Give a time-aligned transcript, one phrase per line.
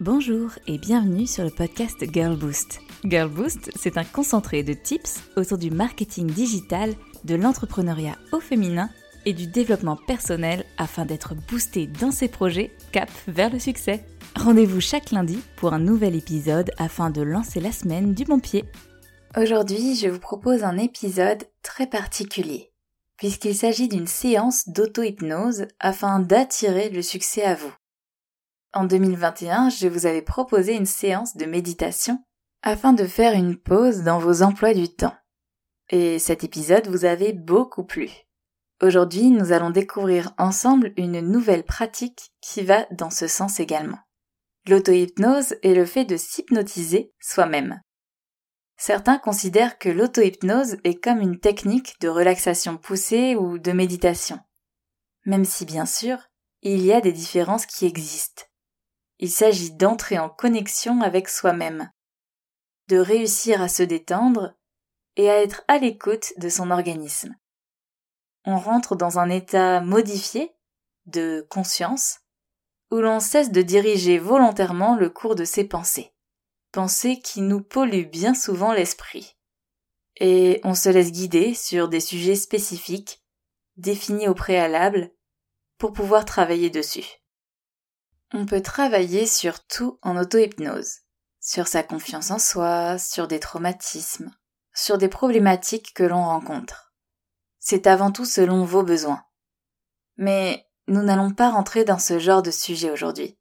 [0.00, 2.80] Bonjour et bienvenue sur le podcast Girl Boost.
[3.02, 8.90] Girl Boost, c'est un concentré de tips autour du marketing digital, de l'entrepreneuriat au féminin
[9.26, 14.04] et du développement personnel afin d'être boosté dans ses projets cap vers le succès.
[14.36, 18.66] Rendez-vous chaque lundi pour un nouvel épisode afin de lancer la semaine du bon pied.
[19.36, 22.70] Aujourd'hui, je vous propose un épisode très particulier,
[23.16, 27.72] puisqu'il s'agit d'une séance d'auto-hypnose afin d'attirer le succès à vous.
[28.74, 32.22] En 2021, je vous avais proposé une séance de méditation
[32.62, 35.16] afin de faire une pause dans vos emplois du temps.
[35.90, 38.10] Et cet épisode vous avait beaucoup plu.
[38.82, 43.98] Aujourd'hui, nous allons découvrir ensemble une nouvelle pratique qui va dans ce sens également.
[44.68, 47.80] L'auto-hypnose est le fait de s'hypnotiser soi-même.
[48.76, 54.38] Certains considèrent que l'auto-hypnose est comme une technique de relaxation poussée ou de méditation.
[55.24, 56.18] Même si bien sûr,
[56.62, 58.44] il y a des différences qui existent.
[59.18, 61.90] Il s'agit d'entrer en connexion avec soi-même,
[62.88, 64.54] de réussir à se détendre
[65.16, 67.34] et à être à l'écoute de son organisme.
[68.44, 70.54] On rentre dans un état modifié
[71.06, 72.20] de conscience
[72.90, 76.14] où l'on cesse de diriger volontairement le cours de ses pensées,
[76.72, 79.36] pensées qui nous polluent bien souvent l'esprit.
[80.16, 83.22] Et on se laisse guider sur des sujets spécifiques,
[83.76, 85.10] définis au préalable,
[85.76, 87.17] pour pouvoir travailler dessus.
[88.34, 90.98] On peut travailler sur tout en auto-hypnose.
[91.40, 94.30] Sur sa confiance en soi, sur des traumatismes,
[94.74, 96.92] sur des problématiques que l'on rencontre.
[97.58, 99.24] C'est avant tout selon vos besoins.
[100.18, 103.38] Mais nous n'allons pas rentrer dans ce genre de sujet aujourd'hui.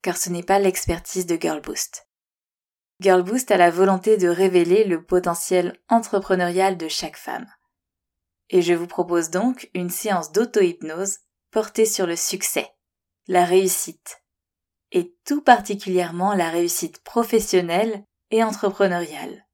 [0.00, 2.08] Car ce n'est pas l'expertise de Girlboost.
[3.00, 7.46] Girlboost a la volonté de révéler le potentiel entrepreneurial de chaque femme.
[8.48, 11.18] Et je vous propose donc une séance d'auto-hypnose
[11.50, 12.72] portée sur le succès
[13.28, 14.22] la réussite,
[14.90, 19.46] et tout particulièrement la réussite professionnelle et entrepreneuriale.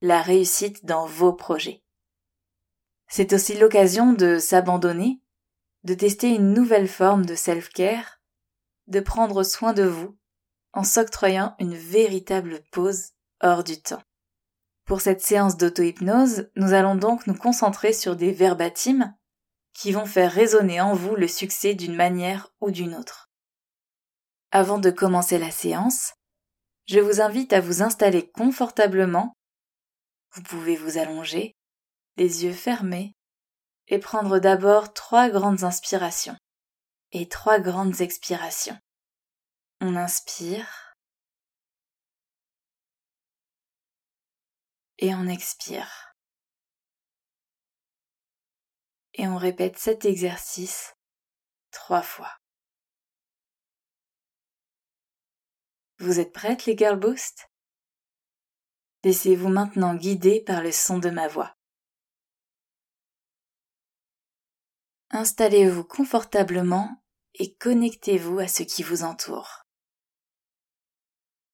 [0.00, 1.84] La réussite dans vos projets.
[3.06, 5.20] C'est aussi l'occasion de s'abandonner,
[5.84, 8.20] de tester une nouvelle forme de self-care,
[8.86, 10.16] de prendre soin de vous
[10.72, 13.10] en s'octroyant une véritable pause
[13.42, 14.02] hors du temps.
[14.86, 19.14] Pour cette séance d'auto-hypnose, nous allons donc nous concentrer sur des verbatims
[19.78, 23.30] qui vont faire résonner en vous le succès d'une manière ou d'une autre.
[24.50, 26.14] Avant de commencer la séance,
[26.86, 29.36] je vous invite à vous installer confortablement.
[30.32, 31.54] Vous pouvez vous allonger,
[32.16, 33.14] les yeux fermés,
[33.86, 36.36] et prendre d'abord trois grandes inspirations
[37.12, 38.78] et trois grandes expirations.
[39.80, 40.96] On inspire
[44.98, 46.07] et on expire.
[49.18, 50.96] Et on répète cet exercice
[51.72, 52.38] trois fois.
[55.98, 57.00] Vous êtes prêtes les Girl
[59.02, 61.56] Laissez-vous maintenant guider par le son de ma voix.
[65.10, 67.02] Installez-vous confortablement
[67.34, 69.64] et connectez-vous à ce qui vous entoure.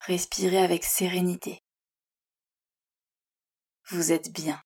[0.01, 1.63] Respirez avec sérénité.
[3.89, 4.63] Vous êtes bien.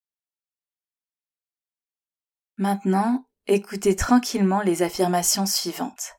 [2.61, 6.17] Maintenant, écoutez tranquillement les affirmations suivantes.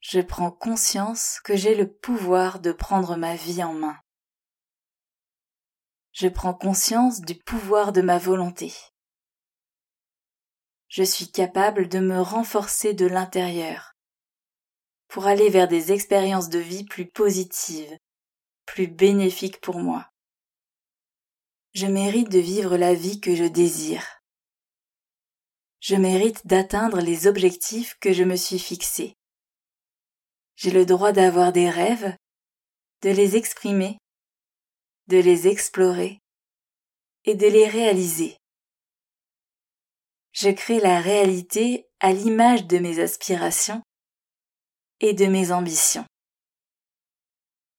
[0.00, 3.96] Je prends conscience que j'ai le pouvoir de prendre ma vie en main.
[6.10, 8.74] Je prends conscience du pouvoir de ma volonté.
[10.88, 13.94] Je suis capable de me renforcer de l'intérieur
[15.06, 17.96] pour aller vers des expériences de vie plus positives,
[18.66, 20.10] plus bénéfiques pour moi.
[21.74, 24.23] Je mérite de vivre la vie que je désire
[25.84, 29.18] je mérite d'atteindre les objectifs que je me suis fixés.
[30.56, 32.16] J'ai le droit d'avoir des rêves,
[33.02, 33.98] de les exprimer,
[35.08, 36.20] de les explorer
[37.24, 38.38] et de les réaliser.
[40.32, 43.82] Je crée la réalité à l'image de mes aspirations
[45.00, 46.06] et de mes ambitions.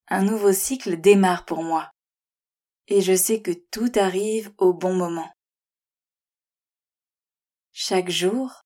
[0.09, 1.89] Un nouveau cycle démarre pour moi
[2.87, 5.34] et je sais que tout arrive au bon moment.
[7.77, 8.61] Chaque jour,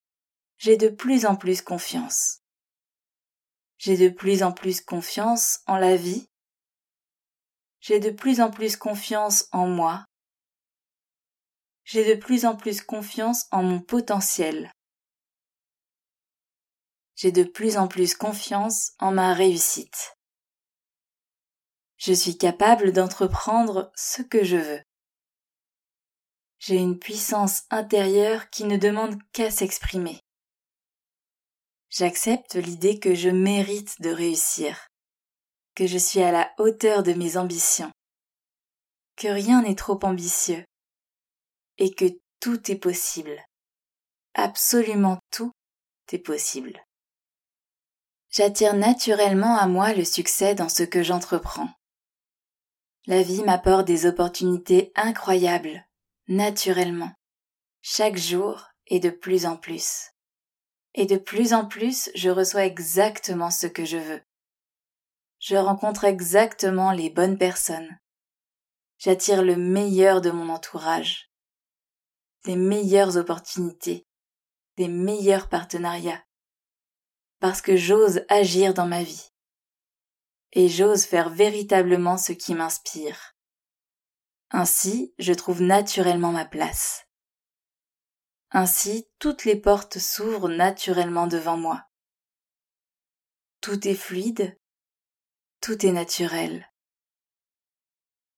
[0.59, 2.43] j'ai de plus en plus confiance.
[3.79, 6.29] J'ai de plus en plus confiance en la vie.
[7.79, 10.05] J'ai de plus en plus confiance en moi.
[11.85, 14.71] J'ai de plus en plus confiance en mon potentiel.
[17.15, 20.17] J'ai de plus en plus confiance en ma réussite.
[21.97, 24.88] Je suis capable d'entreprendre ce que je veux.
[26.59, 30.19] J'ai une puissance intérieure qui ne demande qu'à s'exprimer.
[31.89, 34.89] J'accepte l'idée que je mérite de réussir,
[35.73, 37.91] que je suis à la hauteur de mes ambitions,
[39.15, 40.65] que rien n'est trop ambitieux
[41.77, 42.05] et que
[42.41, 43.41] tout est possible.
[44.33, 45.51] Absolument tout
[46.11, 46.83] est possible.
[48.31, 51.69] J'attire naturellement à moi le succès dans ce que j'entreprends.
[53.07, 55.88] La vie m'apporte des opportunités incroyables,
[56.29, 57.11] naturellement,
[57.81, 60.11] chaque jour et de plus en plus.
[60.93, 64.21] Et de plus en plus, je reçois exactement ce que je veux.
[65.39, 67.97] Je rencontre exactement les bonnes personnes.
[68.99, 71.31] J'attire le meilleur de mon entourage,
[72.45, 74.05] les meilleures opportunités,
[74.77, 76.23] les meilleurs partenariats,
[77.39, 79.31] parce que j'ose agir dans ma vie
[80.51, 83.38] et j'ose faire véritablement ce qui m'inspire.
[84.51, 87.05] Ainsi, je trouve naturellement ma place.
[88.51, 91.85] Ainsi, toutes les portes s'ouvrent naturellement devant moi.
[93.61, 94.59] Tout est fluide,
[95.61, 96.71] tout est naturel.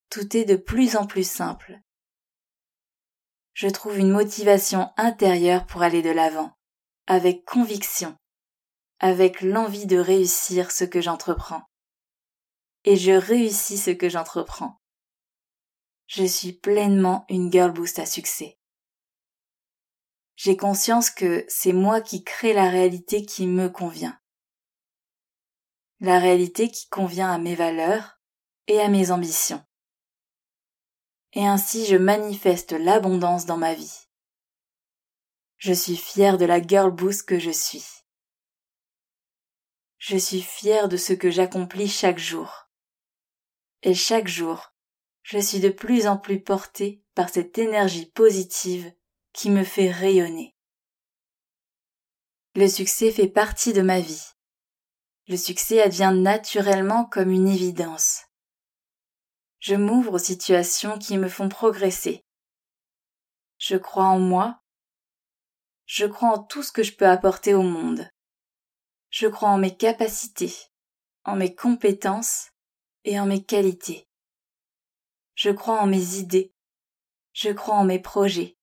[0.09, 1.79] Tout est de plus en plus simple.
[3.53, 6.57] Je trouve une motivation intérieure pour aller de l'avant,
[7.07, 8.17] avec conviction,
[8.99, 11.63] avec l'envie de réussir ce que j'entreprends
[12.83, 14.80] et je réussis ce que j'entreprends.
[16.13, 18.59] Je suis pleinement une girl boost à succès.
[20.35, 24.19] J'ai conscience que c'est moi qui crée la réalité qui me convient.
[26.01, 28.19] La réalité qui convient à mes valeurs
[28.67, 29.65] et à mes ambitions.
[31.31, 34.09] Et ainsi je manifeste l'abondance dans ma vie.
[35.59, 37.85] Je suis fière de la girl boost que je suis.
[39.97, 42.67] Je suis fière de ce que j'accomplis chaque jour
[43.81, 44.70] et chaque jour,
[45.23, 48.91] je suis de plus en plus portée par cette énergie positive
[49.33, 50.56] qui me fait rayonner.
[52.56, 54.25] Le succès fait partie de ma vie.
[55.27, 58.25] Le succès advient naturellement comme une évidence.
[59.59, 62.25] Je m'ouvre aux situations qui me font progresser.
[63.57, 64.59] Je crois en moi.
[65.85, 68.09] Je crois en tout ce que je peux apporter au monde.
[69.12, 70.56] Je crois en mes capacités,
[71.25, 72.50] en mes compétences
[73.03, 74.07] et en mes qualités.
[75.43, 76.53] Je crois en mes idées,
[77.33, 78.59] je crois en mes projets,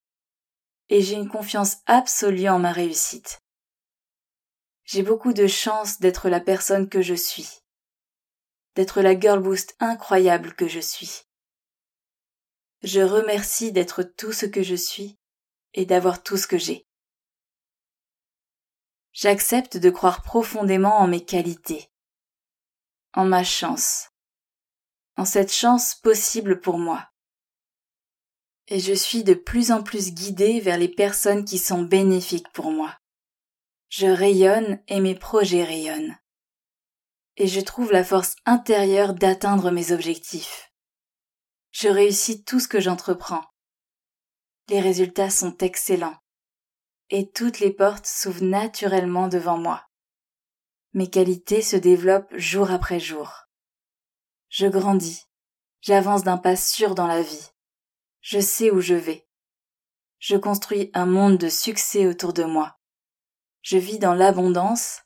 [0.87, 3.43] et j'ai une confiance absolue en ma réussite.
[4.85, 7.49] J'ai beaucoup de chance d'être la personne que je suis,
[8.75, 11.23] d'être la girl boost incroyable que je suis.
[12.81, 15.19] Je remercie d'être tout ce que je suis
[15.73, 16.87] et d'avoir tout ce que j'ai.
[19.11, 21.91] J'accepte de croire profondément en mes qualités,
[23.11, 24.08] en ma chance,
[25.19, 27.09] en cette chance possible pour moi.
[28.69, 32.71] Et je suis de plus en plus guidée vers les personnes qui sont bénéfiques pour
[32.71, 32.97] moi.
[33.89, 36.17] Je rayonne et mes projets rayonnent.
[37.35, 40.71] Et je trouve la force intérieure d'atteindre mes objectifs.
[41.71, 43.43] Je réussis tout ce que j'entreprends.
[44.69, 46.17] Les résultats sont excellents.
[47.09, 49.85] Et toutes les portes s'ouvrent naturellement devant moi.
[50.93, 53.48] Mes qualités se développent jour après jour.
[54.49, 55.27] Je grandis.
[55.81, 57.51] J'avance d'un pas sûr dans la vie.
[58.21, 59.27] Je sais où je vais.
[60.17, 62.77] Je construis un monde de succès autour de moi.
[63.61, 65.01] Je vis dans l'abondance.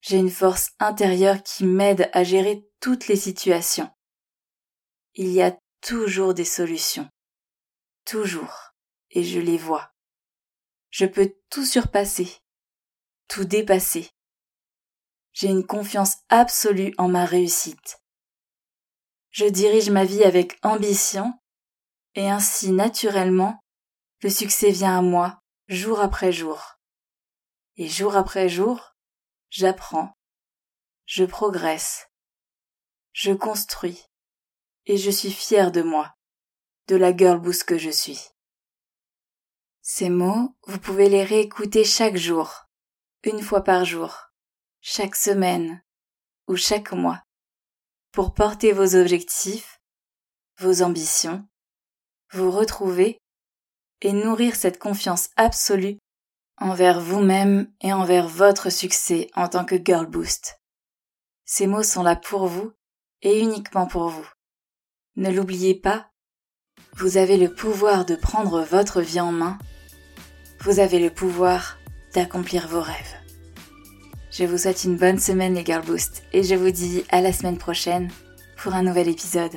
[0.00, 3.90] J'ai une force intérieure qui m'aide à gérer toutes les situations.
[5.14, 7.08] Il y a toujours des solutions.
[8.04, 8.72] Toujours.
[9.10, 9.92] Et je les vois.
[10.90, 12.28] Je peux tout surpasser.
[13.28, 14.10] Tout dépasser.
[15.32, 18.03] J'ai une confiance absolue en ma réussite.
[19.34, 21.34] Je dirige ma vie avec ambition
[22.14, 23.58] et ainsi naturellement,
[24.22, 26.78] le succès vient à moi jour après jour.
[27.74, 28.94] Et jour après jour,
[29.50, 30.14] j'apprends,
[31.06, 32.06] je progresse,
[33.12, 34.06] je construis
[34.86, 36.14] et je suis fière de moi,
[36.86, 38.28] de la girl boost que je suis.
[39.82, 42.68] Ces mots, vous pouvez les réécouter chaque jour,
[43.24, 44.16] une fois par jour,
[44.80, 45.82] chaque semaine
[46.46, 47.23] ou chaque mois
[48.14, 49.80] pour porter vos objectifs,
[50.60, 51.44] vos ambitions,
[52.30, 53.18] vous retrouver
[54.02, 55.98] et nourrir cette confiance absolue
[56.56, 60.60] envers vous-même et envers votre succès en tant que Girl Boost.
[61.44, 62.72] Ces mots sont là pour vous
[63.22, 64.28] et uniquement pour vous.
[65.16, 66.08] Ne l'oubliez pas,
[66.92, 69.58] vous avez le pouvoir de prendre votre vie en main,
[70.60, 71.78] vous avez le pouvoir
[72.14, 73.23] d'accomplir vos rêves.
[74.36, 77.32] Je vous souhaite une bonne semaine les Girl Boost et je vous dis à la
[77.32, 78.10] semaine prochaine
[78.56, 79.52] pour un nouvel épisode.